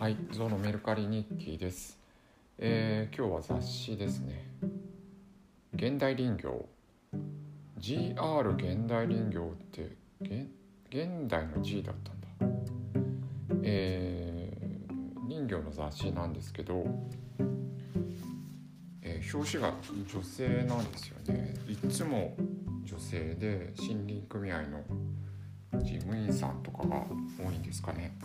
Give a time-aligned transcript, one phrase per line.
[0.00, 1.98] はい、ゾウのメルカリ日記です。
[2.56, 4.46] えー今日は雑誌ですね。
[5.74, 6.64] 現代林業。
[7.78, 10.48] GR 現代林業って現
[10.88, 12.28] 現代の G だったんだ。
[13.62, 16.82] えー林業の雑誌なんですけど、
[19.02, 19.74] えー表紙が
[20.10, 21.52] 女性なんですよね。
[21.68, 22.34] いつも
[22.86, 24.82] 女性で森林組合の
[25.78, 27.04] 事務員さんとかが
[27.38, 28.16] 多いんですかね。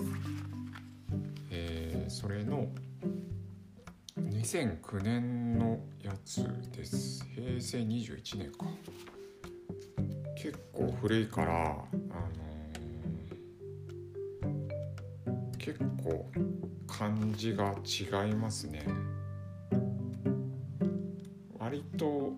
[2.05, 2.67] えーそれの
[4.17, 7.25] 2009年のやつです。
[7.35, 8.67] 平成21年か。
[10.35, 16.29] 結構古いから、あのー結構
[16.87, 18.85] 漢字が違いますね。
[21.57, 22.33] 割と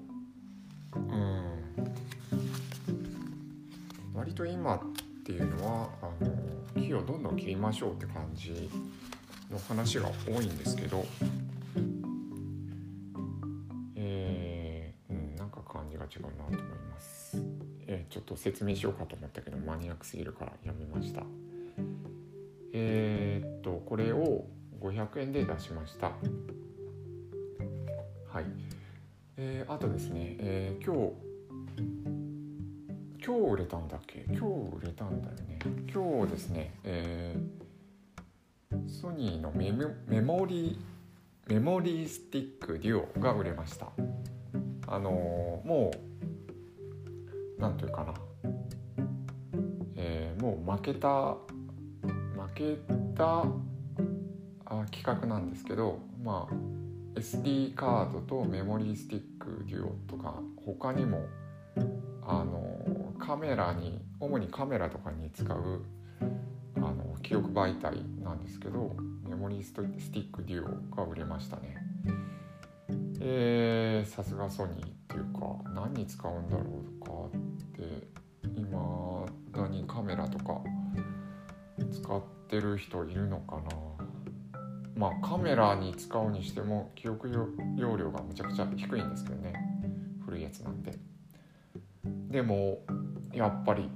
[0.96, 1.44] うん。
[4.14, 4.80] 割と今っ
[5.26, 6.32] ていうのはあの
[6.82, 8.70] 木をどんどん切りましょうって感じ
[9.50, 11.06] の話が多いんですけど
[13.96, 17.38] えーうん、なんか感じが違うなと思います、
[17.88, 21.24] えーちょっと説明しようかと思ったけどマニアックすぎるからやめました。
[22.74, 24.46] えーっとこれを
[24.82, 26.08] 500円で出しました。
[26.08, 26.14] は
[28.42, 28.46] い。
[29.38, 31.14] えーあとですね、えー今日
[33.26, 34.26] 今日売れたんだっけ？
[34.28, 34.46] 今日
[34.78, 35.60] 売れたんだよね。
[35.94, 37.67] 今日ですね、えー
[38.88, 43.88] ソニーのメモメモリーメモリースティックデュオが売れました。
[44.88, 45.92] あのーも
[47.58, 48.14] うなんというかな、
[49.96, 52.78] えーもう負けた負け
[53.16, 53.46] た
[54.66, 61.26] あ企画なんですけどまあ SD カードとメモリースティックデュオとか他にも
[62.22, 65.84] あのカメラに主にカメラとかに使う
[67.22, 68.96] 記憶媒体なんですけど
[69.28, 71.78] メモリースティックデュオが売れましたね。
[73.20, 77.42] えーさすがソニーっていうか何に使うんだろうかっ
[77.72, 78.08] て
[78.56, 80.62] 今だにカメラとか
[81.92, 83.64] 使ってる人いるのかな。
[84.96, 89.54] まあカメラに使うにしても記憶容量がむちゃくちゃ低いんですけどね。
[90.26, 90.98] 古いやつなんで。
[92.30, 92.80] でも
[93.34, 93.90] やっぱり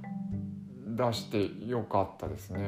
[0.86, 2.60] 出してよかったですね。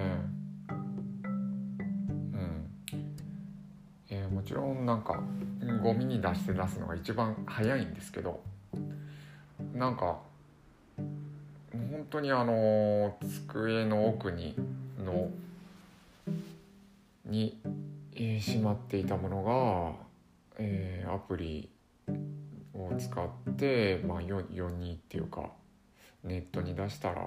[4.44, 5.22] ちろんなんか
[5.82, 8.41] ゴミに出して出すのが一番早いんですけど
[9.75, 10.19] なんか
[11.72, 13.16] 本当にあの
[13.50, 14.54] 机の奥に
[15.04, 15.31] の
[17.25, 17.59] に、
[18.15, 21.71] えーしまっていたものが、えアプリ
[22.75, 25.50] を使って、まあ、世世にっていうか
[26.22, 27.27] ネットに出したら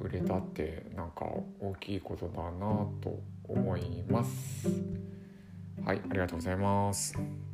[0.00, 1.26] 売れたってなんか
[1.60, 4.68] 大きいことだなと思います。
[5.84, 7.47] はい、ありがとうございます。